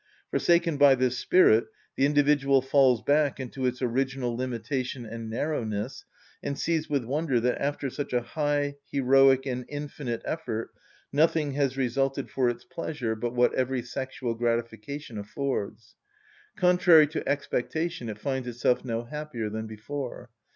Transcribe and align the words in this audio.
Forsaken 0.31 0.77
by 0.77 0.95
this 0.95 1.19
spirit, 1.19 1.65
the 1.95 2.07
individual 2.07 2.59
falls 2.63 3.03
back 3.03 3.39
into 3.39 3.67
its 3.67 3.83
original 3.83 4.35
limitation 4.35 5.05
and 5.05 5.29
narrowness, 5.29 6.05
and 6.41 6.57
sees 6.57 6.89
with 6.89 7.03
wonder 7.05 7.39
that 7.39 7.61
after 7.61 7.87
such 7.87 8.11
a 8.11 8.21
high, 8.23 8.77
heroic, 8.91 9.45
and 9.45 9.63
infinite 9.69 10.23
effort 10.25 10.71
nothing 11.13 11.51
has 11.51 11.77
resulted 11.77 12.31
for 12.31 12.49
its 12.49 12.63
pleasure 12.65 13.13
but 13.15 13.35
what 13.35 13.53
every 13.53 13.83
sexual 13.83 14.33
gratification 14.33 15.19
affords. 15.19 15.95
Contrary 16.55 17.05
to 17.05 17.29
expectation, 17.29 18.09
it 18.09 18.17
finds 18.17 18.47
itself 18.47 18.83
no 18.83 19.03
happier 19.03 19.51
than 19.51 19.67
before. 19.67 20.31